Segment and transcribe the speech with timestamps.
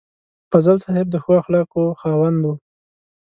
[0.51, 2.47] فضل صاحب د ښو اخلاقو خاوند و.